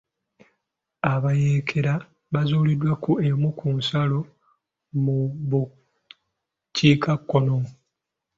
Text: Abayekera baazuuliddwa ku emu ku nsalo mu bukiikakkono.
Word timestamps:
Abayekera 1.13 1.93
baazuuliddwa 2.33 2.93
ku 3.03 3.11
emu 3.27 3.49
ku 3.59 3.65
nsalo 3.77 4.19
mu 5.03 5.17
bukiikakkono. 5.49 7.57